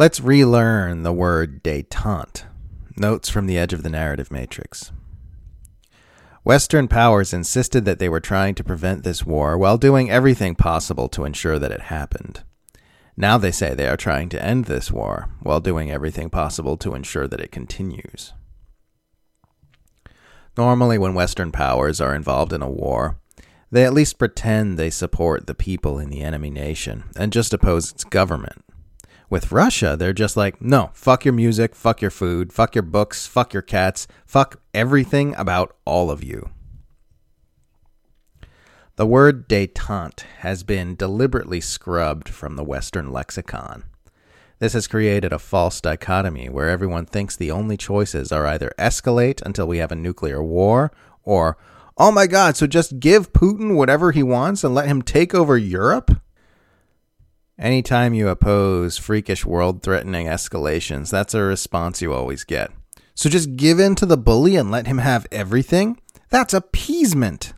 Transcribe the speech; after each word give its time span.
Let's 0.00 0.18
relearn 0.18 1.02
the 1.02 1.12
word 1.12 1.62
detente. 1.62 2.44
Notes 2.96 3.28
from 3.28 3.46
the 3.46 3.58
edge 3.58 3.74
of 3.74 3.82
the 3.82 3.90
narrative 3.90 4.30
matrix. 4.30 4.92
Western 6.42 6.88
powers 6.88 7.34
insisted 7.34 7.84
that 7.84 7.98
they 7.98 8.08
were 8.08 8.18
trying 8.18 8.54
to 8.54 8.64
prevent 8.64 9.04
this 9.04 9.26
war 9.26 9.58
while 9.58 9.76
doing 9.76 10.10
everything 10.10 10.54
possible 10.54 11.10
to 11.10 11.26
ensure 11.26 11.58
that 11.58 11.70
it 11.70 11.82
happened. 11.82 12.42
Now 13.14 13.36
they 13.36 13.50
say 13.50 13.74
they 13.74 13.88
are 13.88 13.98
trying 13.98 14.30
to 14.30 14.42
end 14.42 14.64
this 14.64 14.90
war 14.90 15.28
while 15.42 15.60
doing 15.60 15.90
everything 15.90 16.30
possible 16.30 16.78
to 16.78 16.94
ensure 16.94 17.28
that 17.28 17.40
it 17.40 17.52
continues. 17.52 18.32
Normally, 20.56 20.96
when 20.96 21.12
Western 21.12 21.52
powers 21.52 22.00
are 22.00 22.14
involved 22.14 22.54
in 22.54 22.62
a 22.62 22.70
war, 22.70 23.18
they 23.70 23.84
at 23.84 23.92
least 23.92 24.18
pretend 24.18 24.78
they 24.78 24.88
support 24.88 25.46
the 25.46 25.54
people 25.54 25.98
in 25.98 26.08
the 26.08 26.22
enemy 26.22 26.48
nation 26.48 27.04
and 27.16 27.34
just 27.34 27.52
oppose 27.52 27.92
its 27.92 28.04
government. 28.04 28.64
With 29.30 29.52
Russia, 29.52 29.96
they're 29.96 30.12
just 30.12 30.36
like, 30.36 30.60
no, 30.60 30.90
fuck 30.92 31.24
your 31.24 31.32
music, 31.32 31.76
fuck 31.76 32.02
your 32.02 32.10
food, 32.10 32.52
fuck 32.52 32.74
your 32.74 32.82
books, 32.82 33.28
fuck 33.28 33.52
your 33.52 33.62
cats, 33.62 34.08
fuck 34.26 34.60
everything 34.74 35.36
about 35.36 35.76
all 35.84 36.10
of 36.10 36.24
you. 36.24 36.50
The 38.96 39.06
word 39.06 39.48
detente 39.48 40.22
has 40.40 40.64
been 40.64 40.96
deliberately 40.96 41.60
scrubbed 41.60 42.28
from 42.28 42.56
the 42.56 42.64
Western 42.64 43.12
lexicon. 43.12 43.84
This 44.58 44.72
has 44.72 44.88
created 44.88 45.32
a 45.32 45.38
false 45.38 45.80
dichotomy 45.80 46.48
where 46.48 46.68
everyone 46.68 47.06
thinks 47.06 47.36
the 47.36 47.52
only 47.52 47.76
choices 47.76 48.32
are 48.32 48.46
either 48.46 48.72
escalate 48.80 49.40
until 49.42 49.68
we 49.68 49.78
have 49.78 49.92
a 49.92 49.96
nuclear 49.96 50.42
war 50.42 50.90
or, 51.22 51.56
oh 51.96 52.10
my 52.10 52.26
god, 52.26 52.56
so 52.56 52.66
just 52.66 52.98
give 52.98 53.32
Putin 53.32 53.76
whatever 53.76 54.10
he 54.10 54.24
wants 54.24 54.64
and 54.64 54.74
let 54.74 54.88
him 54.88 55.02
take 55.02 55.36
over 55.36 55.56
Europe? 55.56 56.20
Anytime 57.60 58.14
you 58.14 58.28
oppose 58.28 58.96
freakish 58.96 59.44
world 59.44 59.82
threatening 59.82 60.26
escalations, 60.26 61.10
that's 61.10 61.34
a 61.34 61.42
response 61.42 62.00
you 62.00 62.14
always 62.14 62.42
get. 62.42 62.70
So 63.14 63.28
just 63.28 63.56
give 63.56 63.78
in 63.78 63.96
to 63.96 64.06
the 64.06 64.16
bully 64.16 64.56
and 64.56 64.70
let 64.70 64.86
him 64.86 64.96
have 64.96 65.26
everything? 65.30 66.00
That's 66.30 66.54
appeasement. 66.54 67.52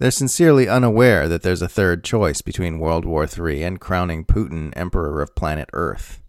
They're 0.00 0.10
sincerely 0.10 0.68
unaware 0.68 1.28
that 1.28 1.42
there's 1.42 1.62
a 1.62 1.68
third 1.68 2.02
choice 2.02 2.42
between 2.42 2.80
World 2.80 3.04
War 3.04 3.28
III 3.28 3.62
and 3.62 3.80
crowning 3.80 4.24
Putin 4.24 4.72
Emperor 4.74 5.22
of 5.22 5.36
planet 5.36 5.70
Earth. 5.72 6.20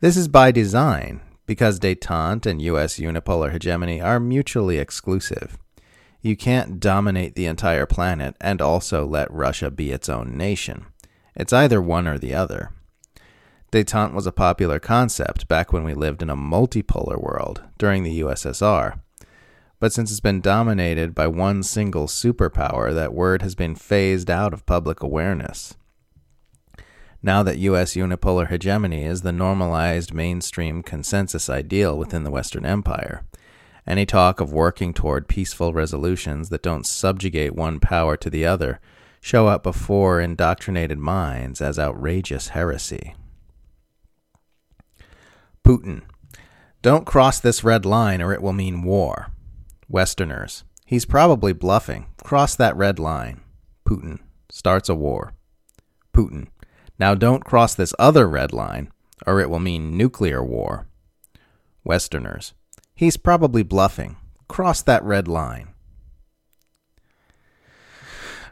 This 0.00 0.16
is 0.16 0.28
by 0.28 0.52
design, 0.52 1.20
because 1.44 1.78
detente 1.78 2.46
and 2.46 2.62
U.S. 2.62 2.98
unipolar 2.98 3.52
hegemony 3.52 4.00
are 4.00 4.18
mutually 4.18 4.78
exclusive. 4.78 5.58
You 6.22 6.38
can't 6.38 6.80
dominate 6.80 7.34
the 7.34 7.44
entire 7.44 7.84
planet 7.84 8.34
and 8.40 8.62
also 8.62 9.04
let 9.04 9.30
Russia 9.30 9.70
be 9.70 9.90
its 9.90 10.08
own 10.08 10.38
nation. 10.38 10.86
It's 11.34 11.52
either 11.52 11.80
one 11.80 12.06
or 12.06 12.18
the 12.18 12.34
other. 12.34 12.70
Detente 13.72 14.14
was 14.14 14.26
a 14.26 14.32
popular 14.32 14.80
concept 14.80 15.46
back 15.46 15.72
when 15.72 15.84
we 15.84 15.94
lived 15.94 16.22
in 16.22 16.30
a 16.30 16.36
multipolar 16.36 17.20
world 17.20 17.62
during 17.78 18.02
the 18.02 18.20
USSR. 18.20 19.00
But 19.78 19.92
since 19.92 20.10
it's 20.10 20.20
been 20.20 20.40
dominated 20.40 21.14
by 21.14 21.28
one 21.28 21.62
single 21.62 22.06
superpower, 22.06 22.92
that 22.92 23.14
word 23.14 23.42
has 23.42 23.54
been 23.54 23.74
phased 23.76 24.28
out 24.28 24.52
of 24.52 24.66
public 24.66 25.02
awareness. 25.02 25.74
Now 27.22 27.42
that 27.42 27.58
U.S. 27.58 27.94
unipolar 27.94 28.48
hegemony 28.48 29.04
is 29.04 29.22
the 29.22 29.32
normalized 29.32 30.12
mainstream 30.12 30.82
consensus 30.82 31.48
ideal 31.48 31.96
within 31.96 32.24
the 32.24 32.30
Western 32.30 32.64
Empire, 32.64 33.24
any 33.86 34.04
talk 34.04 34.40
of 34.40 34.52
working 34.52 34.92
toward 34.92 35.28
peaceful 35.28 35.72
resolutions 35.72 36.48
that 36.48 36.62
don't 36.62 36.86
subjugate 36.86 37.54
one 37.54 37.78
power 37.78 38.16
to 38.16 38.30
the 38.30 38.44
other 38.44 38.80
show 39.20 39.46
up 39.46 39.62
before 39.62 40.20
indoctrinated 40.20 40.98
minds 40.98 41.60
as 41.60 41.78
outrageous 41.78 42.48
heresy. 42.48 43.14
Putin. 45.64 46.02
Don't 46.82 47.06
cross 47.06 47.38
this 47.38 47.62
red 47.62 47.84
line 47.84 48.22
or 48.22 48.32
it 48.32 48.42
will 48.42 48.54
mean 48.54 48.82
war. 48.82 49.30
Westerners. 49.88 50.64
He's 50.86 51.04
probably 51.04 51.52
bluffing. 51.52 52.06
Cross 52.24 52.56
that 52.56 52.76
red 52.76 52.98
line. 52.98 53.42
Putin. 53.86 54.20
Starts 54.50 54.88
a 54.88 54.94
war. 54.94 55.34
Putin. 56.14 56.48
Now 56.98 57.14
don't 57.14 57.44
cross 57.44 57.74
this 57.74 57.94
other 57.98 58.28
red 58.28 58.52
line 58.52 58.90
or 59.26 59.40
it 59.40 59.50
will 59.50 59.60
mean 59.60 59.96
nuclear 59.96 60.42
war. 60.42 60.86
Westerners. 61.84 62.54
He's 62.94 63.16
probably 63.16 63.62
bluffing. 63.62 64.16
Cross 64.48 64.82
that 64.82 65.04
red 65.04 65.28
line. 65.28 65.68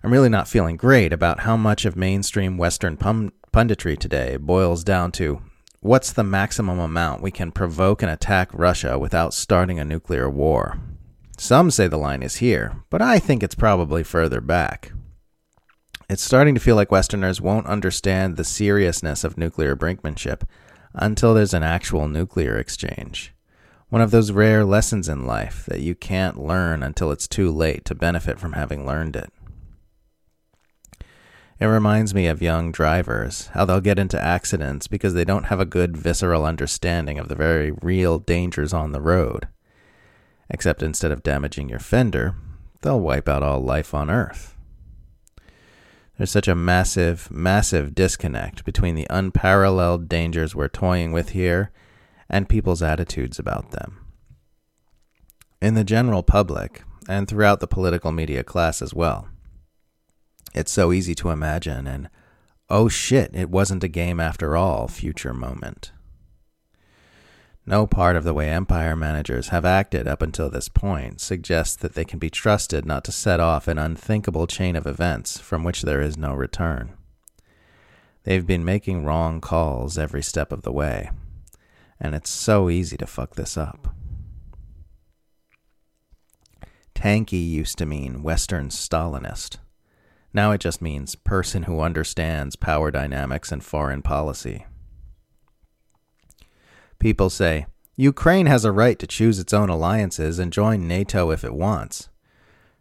I'm 0.02 0.12
really 0.12 0.28
not 0.28 0.48
feeling 0.48 0.76
great 0.76 1.12
about 1.12 1.40
how 1.40 1.56
much 1.56 1.84
of 1.84 1.96
mainstream 1.96 2.56
Western 2.56 2.96
punditry 2.96 3.98
today 3.98 4.36
boils 4.36 4.84
down 4.84 5.10
to 5.12 5.42
what's 5.80 6.12
the 6.12 6.22
maximum 6.22 6.78
amount 6.78 7.22
we 7.22 7.30
can 7.30 7.50
provoke 7.50 8.02
and 8.02 8.10
attack 8.10 8.50
Russia 8.52 8.98
without 8.98 9.34
starting 9.34 9.78
a 9.78 9.84
nuclear 9.84 10.30
war. 10.30 10.78
Some 11.36 11.70
say 11.70 11.88
the 11.88 11.96
line 11.96 12.22
is 12.22 12.36
here, 12.36 12.82
but 12.90 13.02
I 13.02 13.18
think 13.18 13.42
it's 13.42 13.54
probably 13.54 14.04
further 14.04 14.40
back. 14.40 14.92
It's 16.08 16.22
starting 16.22 16.54
to 16.54 16.60
feel 16.60 16.76
like 16.76 16.90
Westerners 16.90 17.40
won't 17.40 17.66
understand 17.66 18.36
the 18.36 18.44
seriousness 18.44 19.24
of 19.24 19.36
nuclear 19.36 19.76
brinkmanship 19.76 20.42
until 20.94 21.34
there's 21.34 21.54
an 21.54 21.62
actual 21.62 22.08
nuclear 22.08 22.56
exchange. 22.56 23.34
One 23.88 24.02
of 24.02 24.10
those 24.10 24.32
rare 24.32 24.64
lessons 24.64 25.08
in 25.08 25.26
life 25.26 25.64
that 25.66 25.80
you 25.80 25.94
can't 25.94 26.38
learn 26.40 26.82
until 26.82 27.10
it's 27.10 27.28
too 27.28 27.50
late 27.50 27.84
to 27.86 27.94
benefit 27.94 28.38
from 28.38 28.54
having 28.54 28.86
learned 28.86 29.16
it. 29.16 29.32
It 31.60 31.66
reminds 31.66 32.14
me 32.14 32.28
of 32.28 32.40
young 32.40 32.70
drivers, 32.70 33.48
how 33.48 33.64
they'll 33.64 33.80
get 33.80 33.98
into 33.98 34.22
accidents 34.22 34.86
because 34.86 35.14
they 35.14 35.24
don't 35.24 35.46
have 35.46 35.58
a 35.58 35.64
good 35.64 35.96
visceral 35.96 36.44
understanding 36.44 37.18
of 37.18 37.28
the 37.28 37.34
very 37.34 37.72
real 37.82 38.20
dangers 38.20 38.72
on 38.72 38.92
the 38.92 39.00
road. 39.00 39.48
Except 40.48 40.84
instead 40.84 41.10
of 41.10 41.24
damaging 41.24 41.68
your 41.68 41.80
fender, 41.80 42.36
they'll 42.82 43.00
wipe 43.00 43.28
out 43.28 43.42
all 43.42 43.60
life 43.60 43.92
on 43.92 44.08
Earth. 44.08 44.56
There's 46.16 46.30
such 46.30 46.48
a 46.48 46.54
massive, 46.54 47.28
massive 47.30 47.94
disconnect 47.94 48.64
between 48.64 48.94
the 48.94 49.06
unparalleled 49.10 50.08
dangers 50.08 50.54
we're 50.54 50.68
toying 50.68 51.10
with 51.12 51.30
here 51.30 51.72
and 52.30 52.48
people's 52.48 52.82
attitudes 52.82 53.38
about 53.38 53.72
them. 53.72 54.04
In 55.60 55.74
the 55.74 55.84
general 55.84 56.22
public, 56.22 56.82
and 57.08 57.26
throughout 57.26 57.58
the 57.58 57.66
political 57.66 58.12
media 58.12 58.44
class 58.44 58.80
as 58.80 58.94
well, 58.94 59.28
it's 60.58 60.72
so 60.72 60.92
easy 60.92 61.14
to 61.14 61.30
imagine 61.30 61.86
an, 61.86 62.08
oh 62.68 62.88
shit, 62.88 63.30
it 63.32 63.48
wasn't 63.48 63.84
a 63.84 63.88
game 63.88 64.18
after 64.18 64.56
all 64.56 64.88
future 64.88 65.32
moment. 65.32 65.92
No 67.64 67.86
part 67.86 68.16
of 68.16 68.24
the 68.24 68.34
way 68.34 68.50
empire 68.50 68.96
managers 68.96 69.50
have 69.50 69.64
acted 69.64 70.08
up 70.08 70.20
until 70.20 70.50
this 70.50 70.68
point 70.68 71.20
suggests 71.20 71.76
that 71.76 71.94
they 71.94 72.04
can 72.04 72.18
be 72.18 72.28
trusted 72.28 72.84
not 72.84 73.04
to 73.04 73.12
set 73.12 73.38
off 73.38 73.68
an 73.68 73.78
unthinkable 73.78 74.48
chain 74.48 74.74
of 74.74 74.86
events 74.86 75.38
from 75.38 75.62
which 75.62 75.82
there 75.82 76.00
is 76.00 76.18
no 76.18 76.34
return. 76.34 76.94
They've 78.24 78.46
been 78.46 78.64
making 78.64 79.04
wrong 79.04 79.40
calls 79.40 79.96
every 79.96 80.24
step 80.24 80.50
of 80.50 80.62
the 80.62 80.72
way, 80.72 81.10
and 82.00 82.16
it's 82.16 82.30
so 82.30 82.68
easy 82.68 82.96
to 82.96 83.06
fuck 83.06 83.36
this 83.36 83.56
up. 83.56 83.94
Tankie 86.96 87.48
used 87.48 87.78
to 87.78 87.86
mean 87.86 88.24
Western 88.24 88.70
Stalinist. 88.70 89.58
Now 90.38 90.52
it 90.52 90.60
just 90.60 90.80
means 90.80 91.16
person 91.16 91.64
who 91.64 91.80
understands 91.80 92.54
power 92.54 92.92
dynamics 92.92 93.50
and 93.50 93.60
foreign 93.60 94.02
policy. 94.02 94.66
People 97.00 97.28
say, 97.28 97.66
Ukraine 97.96 98.46
has 98.46 98.64
a 98.64 98.70
right 98.70 98.96
to 99.00 99.06
choose 99.08 99.40
its 99.40 99.52
own 99.52 99.68
alliances 99.68 100.38
and 100.38 100.52
join 100.52 100.86
NATO 100.86 101.32
if 101.32 101.42
it 101.42 101.54
wants. 101.54 102.08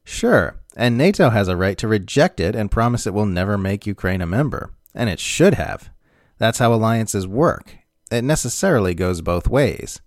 Sure, 0.04 0.60
and 0.76 1.00
NATO 1.00 1.32
has 1.32 1.48
a 1.48 1.58
right 1.58 1.80
to 1.80 1.88
reject 1.88 2.40
it 2.40 2.56
and 2.56 2.70
promise 2.70 3.08
it 3.08 3.14
will 3.16 3.26
never 3.26 3.58
make 3.58 3.88
Ukraine 3.88 4.22
a 4.22 4.28
member. 4.28 4.70
And 4.94 5.10
it 5.10 5.20
should 5.20 5.56
have. 5.56 5.90
That's 6.38 6.60
how 6.60 6.72
alliances 6.72 7.26
work. 7.26 7.76
It 8.12 8.24
necessarily 8.24 8.94
goes 8.94 9.22
both 9.22 9.48
ways. 9.48 10.00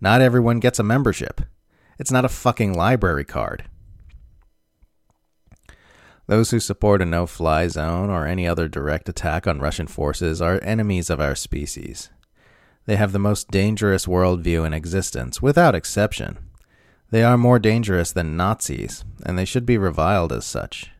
Not 0.00 0.20
everyone 0.20 0.58
gets 0.58 0.80
a 0.80 0.82
membership. 0.82 1.42
It's 2.00 2.10
not 2.10 2.24
a 2.24 2.28
fucking 2.44 2.74
library 2.74 3.24
card. 3.24 3.66
Those 6.28 6.50
who 6.50 6.60
support 6.60 7.00
a 7.00 7.06
no 7.06 7.26
fly 7.26 7.68
zone 7.68 8.10
or 8.10 8.26
any 8.26 8.46
other 8.46 8.68
direct 8.68 9.08
attack 9.08 9.46
on 9.46 9.60
Russian 9.60 9.86
forces 9.86 10.42
are 10.42 10.60
enemies 10.62 11.08
of 11.08 11.20
our 11.20 11.34
species. 11.34 12.10
They 12.84 12.96
have 12.96 13.12
the 13.12 13.18
most 13.18 13.50
dangerous 13.50 14.04
worldview 14.04 14.66
in 14.66 14.74
existence, 14.74 15.40
without 15.40 15.74
exception. 15.74 16.38
They 17.10 17.22
are 17.22 17.38
more 17.38 17.58
dangerous 17.58 18.12
than 18.12 18.36
Nazis, 18.36 19.06
and 19.24 19.38
they 19.38 19.46
should 19.46 19.64
be 19.64 19.78
reviled 19.78 20.30
as 20.30 20.44
such. 20.44 20.90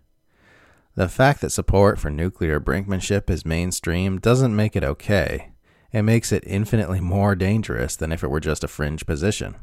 The 0.94 1.10
fact 1.10 1.42
that 1.42 1.50
support 1.50 1.98
for 1.98 2.10
nuclear 2.10 2.58
brinkmanship 2.58 3.28
is 3.28 3.44
mainstream 3.44 4.18
doesn't 4.18 4.56
make 4.56 4.76
it 4.76 4.84
okay. 4.84 5.50
It 5.92 6.02
makes 6.02 6.32
it 6.32 6.42
infinitely 6.46 7.00
more 7.00 7.34
dangerous 7.34 7.96
than 7.96 8.12
if 8.12 8.24
it 8.24 8.30
were 8.30 8.40
just 8.40 8.64
a 8.64 8.68
fringe 8.68 9.04
position. 9.04 9.56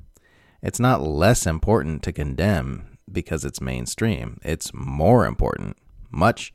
It's 0.61 0.79
not 0.79 1.01
less 1.01 1.47
important 1.47 2.03
to 2.03 2.13
condemn 2.13 2.94
because 3.15 3.43
it's 3.43 3.59
mainstream. 3.59 4.39
It's 4.43 4.71
more 4.75 5.25
important. 5.25 5.77
Much, 6.11 6.53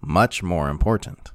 much 0.00 0.42
more 0.42 0.68
important. 0.68 1.30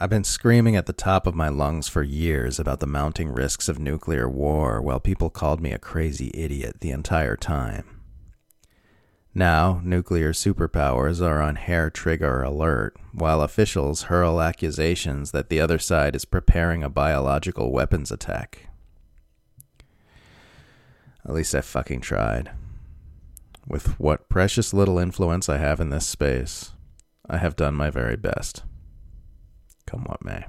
I've 0.00 0.10
been 0.10 0.22
screaming 0.22 0.76
at 0.76 0.86
the 0.86 0.92
top 0.92 1.26
of 1.26 1.34
my 1.34 1.48
lungs 1.48 1.88
for 1.88 2.04
years 2.04 2.60
about 2.60 2.78
the 2.78 2.86
mounting 2.86 3.30
risks 3.30 3.68
of 3.68 3.80
nuclear 3.80 4.28
war 4.28 4.80
while 4.80 5.00
people 5.00 5.28
called 5.28 5.60
me 5.60 5.72
a 5.72 5.78
crazy 5.78 6.30
idiot 6.34 6.76
the 6.78 6.92
entire 6.92 7.34
time. 7.34 7.98
Now, 9.34 9.80
nuclear 9.84 10.32
superpowers 10.32 11.20
are 11.20 11.42
on 11.42 11.56
hair 11.56 11.90
trigger 11.90 12.42
alert, 12.42 12.96
while 13.12 13.42
officials 13.42 14.02
hurl 14.02 14.40
accusations 14.40 15.32
that 15.32 15.48
the 15.48 15.60
other 15.60 15.78
side 15.78 16.14
is 16.14 16.24
preparing 16.24 16.84
a 16.84 16.88
biological 16.88 17.72
weapons 17.72 18.12
attack. 18.12 18.68
At 21.24 21.34
least 21.34 21.54
I 21.54 21.60
fucking 21.60 22.00
tried. 22.00 22.52
With 23.68 24.00
what 24.00 24.30
precious 24.30 24.72
little 24.72 24.98
influence 24.98 25.48
I 25.50 25.58
have 25.58 25.78
in 25.78 25.90
this 25.90 26.06
space, 26.06 26.72
I 27.28 27.36
have 27.36 27.54
done 27.54 27.74
my 27.74 27.90
very 27.90 28.16
best. 28.16 28.62
Come 29.86 30.04
what 30.04 30.24
may. 30.24 30.46